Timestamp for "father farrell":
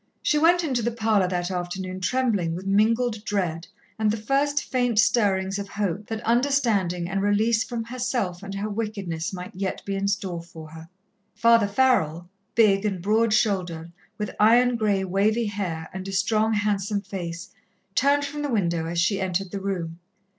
11.35-12.27